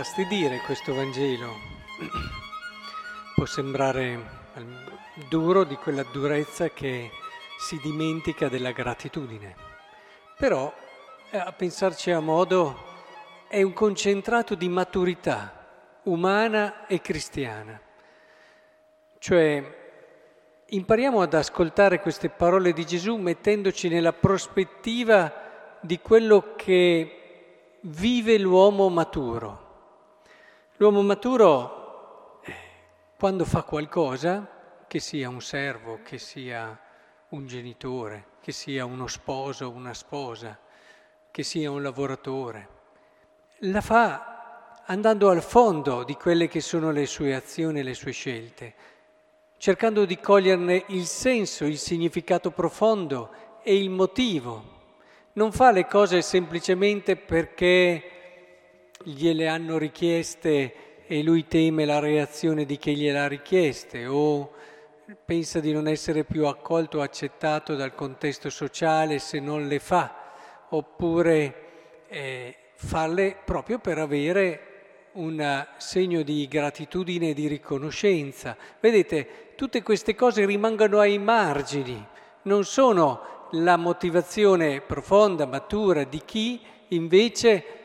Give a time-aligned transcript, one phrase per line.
[0.00, 1.52] infastidire questo Vangelo,
[3.36, 4.38] può sembrare
[5.28, 7.10] duro di quella durezza che
[7.58, 9.54] si dimentica della gratitudine,
[10.38, 10.72] però
[11.30, 12.78] eh, a pensarci a modo
[13.46, 17.78] è un concentrato di maturità umana e cristiana,
[19.18, 19.62] cioè
[20.64, 28.88] impariamo ad ascoltare queste parole di Gesù mettendoci nella prospettiva di quello che vive l'uomo
[28.88, 29.68] maturo.
[30.80, 32.54] L'uomo maturo, eh,
[33.18, 34.48] quando fa qualcosa,
[34.88, 36.74] che sia un servo, che sia
[37.28, 40.58] un genitore, che sia uno sposo, una sposa,
[41.30, 42.68] che sia un lavoratore,
[43.58, 48.12] la fa andando al fondo di quelle che sono le sue azioni e le sue
[48.12, 48.74] scelte,
[49.58, 54.78] cercando di coglierne il senso, il significato profondo e il motivo.
[55.34, 58.09] Non fa le cose semplicemente perché
[59.02, 64.52] gliele hanno richieste e lui teme la reazione di chi gliele ha richieste o
[65.24, 70.14] pensa di non essere più accolto o accettato dal contesto sociale se non le fa,
[70.68, 71.54] oppure
[72.08, 74.66] eh, farle proprio per avere
[75.12, 78.56] un segno di gratitudine e di riconoscenza.
[78.78, 82.06] Vedete, tutte queste cose rimangono ai margini,
[82.42, 87.79] non sono la motivazione profonda, matura di chi invece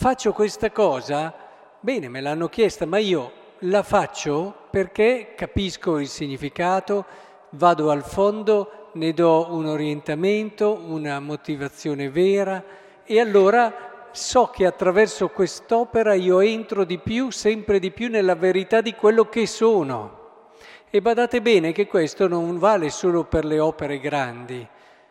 [0.00, 1.34] faccio questa cosa,
[1.80, 3.32] bene, me l'hanno chiesta, ma io
[3.62, 7.04] la faccio perché capisco il significato,
[7.50, 12.62] vado al fondo, ne do un orientamento, una motivazione vera
[13.04, 18.80] e allora so che attraverso quest'opera io entro di più, sempre di più nella verità
[18.80, 20.44] di quello che sono.
[20.90, 24.64] E badate bene che questo non vale solo per le opere grandi,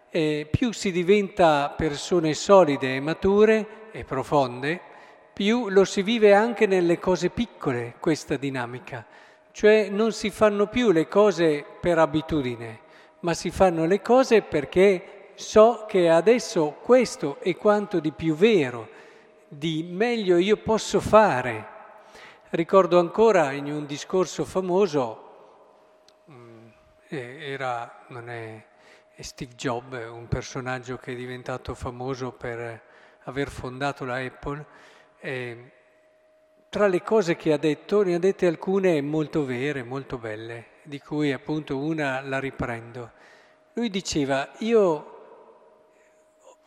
[0.10, 4.80] eh, più si diventa persone solide e mature e profonde,
[5.34, 9.06] più lo si vive anche nelle cose piccole questa dinamica.
[9.52, 12.80] Cioè non si fanno più le cose per abitudine,
[13.20, 18.90] ma si fanno le cose perché so che adesso questo è quanto di più vero,
[19.48, 21.76] di meglio io posso fare.
[22.50, 25.24] Ricordo ancora in un discorso famoso,
[26.32, 26.68] mm,
[27.10, 28.64] era, non è
[29.24, 32.82] Steve Jobs, un personaggio che è diventato famoso per
[33.24, 34.66] aver fondato la Apple,
[35.20, 35.72] eh,
[36.70, 41.00] tra le cose che ha detto ne ha dette alcune molto vere, molto belle, di
[41.00, 43.12] cui appunto una la riprendo.
[43.74, 45.16] Lui diceva, io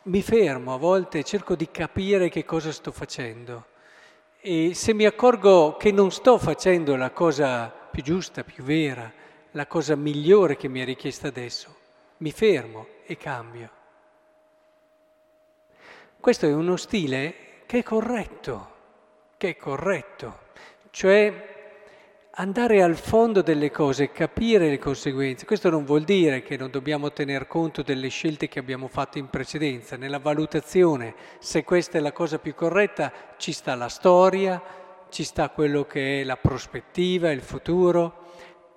[0.03, 3.66] mi fermo a volte, cerco di capire che cosa sto facendo
[4.43, 9.12] e se mi accorgo che non sto facendo la cosa più giusta, più vera,
[9.50, 11.77] la cosa migliore che mi è richiesta adesso,
[12.20, 13.70] mi fermo e cambio.
[16.19, 17.34] Questo è uno stile
[17.66, 18.69] che è corretto,
[19.36, 20.38] che è corretto,
[20.91, 21.48] cioè
[22.32, 25.47] andare al fondo delle cose, capire le conseguenze.
[25.47, 29.28] Questo non vuol dire che non dobbiamo tener conto delle scelte che abbiamo fatto in
[29.28, 29.97] precedenza.
[29.97, 34.62] Nella valutazione, se questa è la cosa più corretta, ci sta la storia,
[35.09, 38.28] ci sta quello che è la prospettiva, il futuro.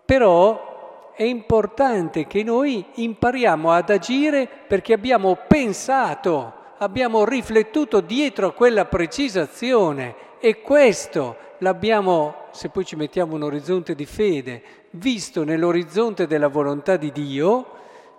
[0.05, 0.72] Però
[1.15, 8.85] è importante che noi impariamo ad agire perché abbiamo pensato, abbiamo riflettuto dietro a quella
[8.85, 16.47] precisazione e questo l'abbiamo, se poi ci mettiamo un orizzonte di fede, visto nell'orizzonte della
[16.47, 17.65] volontà di Dio,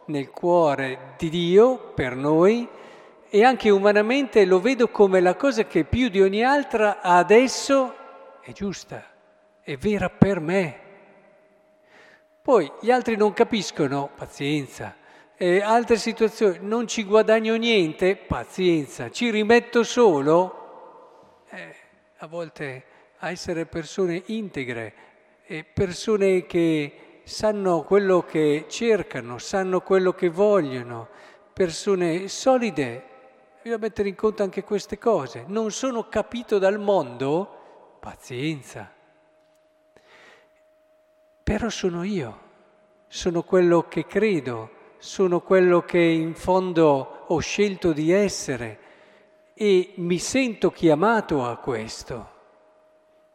[0.06, 2.68] nel cuore di Dio per noi
[3.28, 7.94] e anche umanamente lo vedo come la cosa che più di ogni altra adesso
[8.40, 9.04] è giusta,
[9.60, 10.83] è vera per me.
[12.44, 14.94] Poi gli altri non capiscono, pazienza.
[15.34, 19.10] E altre situazioni, non ci guadagno niente, pazienza.
[19.10, 21.74] Ci rimetto solo, eh,
[22.18, 22.84] a volte
[23.20, 24.92] a essere persone integre,
[25.46, 31.08] e persone che sanno quello che cercano, sanno quello che vogliono,
[31.50, 33.04] persone solide.
[33.62, 35.46] Bisogna mettere in conto anche queste cose.
[35.46, 38.94] Non sono capito dal mondo, pazienza
[41.44, 42.40] però sono io,
[43.06, 48.78] sono quello che credo, sono quello che in fondo ho scelto di essere
[49.52, 52.32] e mi sento chiamato a questo.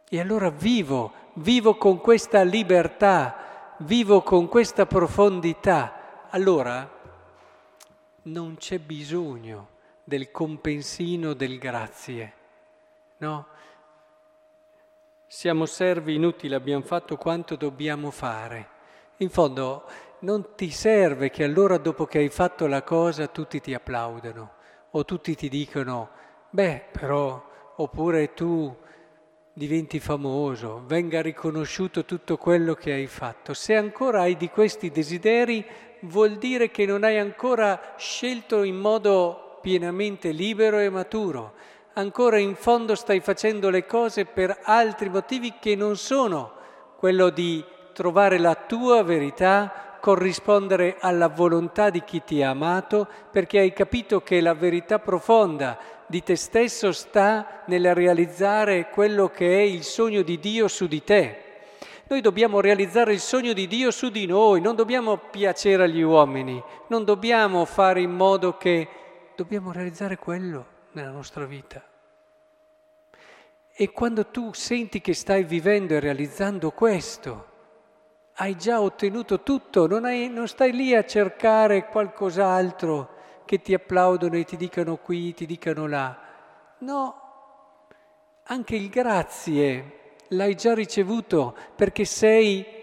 [0.08, 6.26] E allora vivo, vivo con questa libertà, vivo con questa profondità.
[6.30, 6.98] Allora
[8.22, 9.68] non c'è bisogno
[10.02, 12.32] del compensino del grazie,
[13.18, 13.46] no?
[15.32, 18.68] Siamo servi inutili, abbiamo fatto quanto dobbiamo fare.
[19.18, 19.84] In fondo
[20.22, 24.54] non ti serve che allora dopo che hai fatto la cosa tutti ti applaudano
[24.90, 26.10] o tutti ti dicono,
[26.50, 28.76] beh però, oppure tu
[29.52, 33.54] diventi famoso, venga riconosciuto tutto quello che hai fatto.
[33.54, 35.64] Se ancora hai di questi desideri,
[36.00, 41.54] vuol dire che non hai ancora scelto in modo pienamente libero e maturo.
[41.92, 46.52] Ancora in fondo stai facendo le cose per altri motivi che non sono
[46.96, 53.58] quello di trovare la tua verità, corrispondere alla volontà di chi ti ha amato, perché
[53.58, 55.76] hai capito che la verità profonda
[56.06, 61.02] di te stesso sta nel realizzare quello che è il sogno di Dio su di
[61.02, 61.42] te.
[62.06, 66.62] Noi dobbiamo realizzare il sogno di Dio su di noi, non dobbiamo piacere agli uomini,
[66.86, 68.88] non dobbiamo fare in modo che
[69.34, 71.82] dobbiamo realizzare quello nella nostra vita.
[73.72, 77.46] E quando tu senti che stai vivendo e realizzando questo,
[78.34, 84.36] hai già ottenuto tutto, non, hai, non stai lì a cercare qualcos'altro che ti applaudono
[84.36, 86.18] e ti dicano qui, ti dicano là.
[86.78, 87.20] No,
[88.44, 89.98] anche il grazie
[90.28, 92.78] l'hai già ricevuto perché sei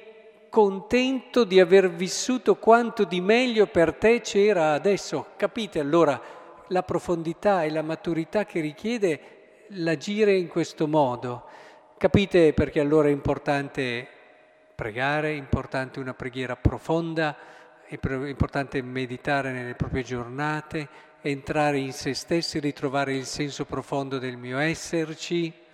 [0.50, 5.28] contento di aver vissuto quanto di meglio per te c'era adesso.
[5.36, 6.20] Capite allora
[6.68, 9.20] la profondità e la maturità che richiede
[9.70, 11.46] l'agire in questo modo?
[11.98, 14.08] Capite perché allora è importante
[14.76, 17.36] pregare, è importante una preghiera profonda,
[17.84, 20.88] è importante meditare nelle proprie giornate,
[21.22, 25.66] entrare in se stessi, ritrovare il senso profondo del mio esserci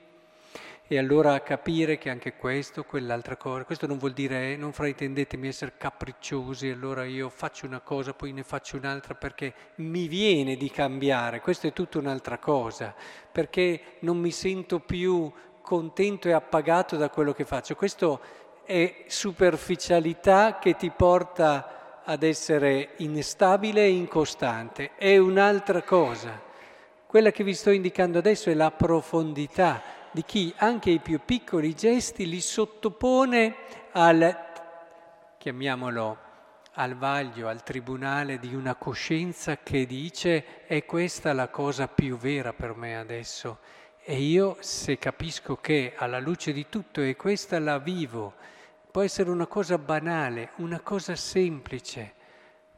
[0.86, 5.74] e allora capire che anche questo, quell'altra cosa, questo non vuol dire, non fraintendetemi, essere
[5.78, 11.40] capricciosi, allora io faccio una cosa, poi ne faccio un'altra perché mi viene di cambiare,
[11.40, 12.94] questo è tutta un'altra cosa,
[13.32, 15.32] perché non mi sento più
[15.62, 17.76] contento e appagato da quello che faccio.
[17.76, 18.20] Questo
[18.66, 26.42] è superficialità che ti porta ad essere instabile e incostante, è un'altra cosa.
[27.08, 31.76] Quella che vi sto indicando adesso è la profondità di chi anche i più piccoli
[31.76, 33.56] gesti li sottopone
[33.92, 34.38] al,
[35.38, 36.18] chiamiamolo,
[36.76, 42.54] al vaglio, al tribunale di una coscienza che dice è questa la cosa più vera
[42.54, 43.60] per me adesso.
[44.06, 48.36] E io se capisco che alla luce di tutto è questa la vivo,
[48.94, 52.14] Può essere una cosa banale, una cosa semplice,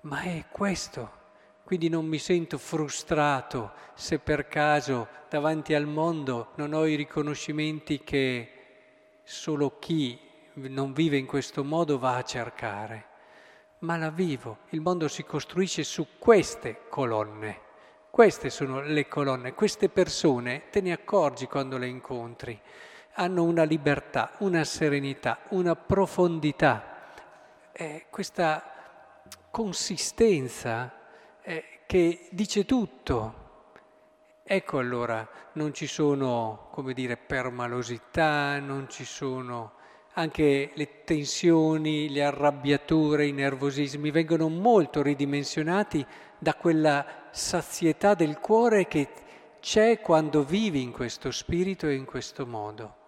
[0.03, 1.24] ma è questo.
[1.65, 8.03] Quindi non mi sento frustrato se per caso davanti al mondo non ho i riconoscimenti
[8.03, 8.51] che
[9.23, 10.19] solo chi
[10.53, 13.05] non vive in questo modo va a cercare,
[13.79, 14.59] ma la vivo.
[14.69, 17.61] Il mondo si costruisce su queste colonne.
[18.11, 22.61] Queste sono le colonne, queste persone te ne accorgi quando le incontri
[23.13, 27.13] hanno una libertà, una serenità, una profondità,
[27.71, 28.71] eh, questa
[29.49, 31.04] consistenza
[31.45, 33.43] eh, che dice tutto.
[34.43, 39.73] Ecco allora, non ci sono, come dire, permalosità, non ci sono
[40.13, 46.05] anche le tensioni, le arrabbiature, i nervosismi, vengono molto ridimensionati
[46.37, 49.09] da quella sazietà del cuore che
[49.59, 53.04] c'è quando vivi in questo spirito e in questo modo.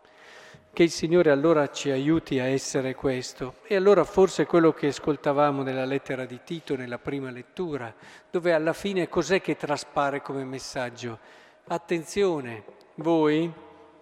[0.78, 3.56] Che il Signore allora ci aiuti a essere questo.
[3.66, 7.92] E allora forse quello che ascoltavamo nella lettera di Tito, nella prima lettura,
[8.30, 11.18] dove alla fine cos'è che traspare come messaggio?
[11.70, 12.64] Attenzione,
[12.98, 13.52] voi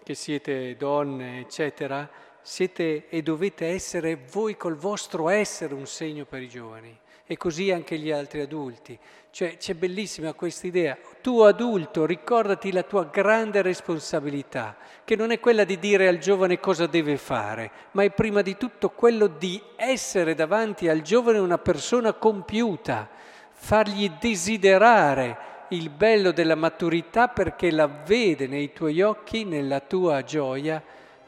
[0.03, 2.09] che siete donne, eccetera,
[2.41, 7.71] siete e dovete essere voi col vostro essere un segno per i giovani e così
[7.71, 8.97] anche gli altri adulti.
[9.31, 15.39] Cioè c'è bellissima questa idea, tu adulto ricordati la tua grande responsabilità, che non è
[15.41, 19.61] quella di dire al giovane cosa deve fare, ma è prima di tutto quello di
[19.75, 23.09] essere davanti al giovane una persona compiuta,
[23.51, 30.81] fargli desiderare il bello della maturità perché la vede nei tuoi occhi, nella tua gioia,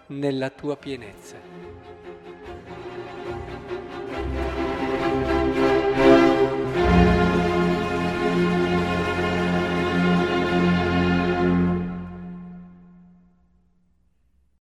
[0.08, 1.36] nella tua pienezza.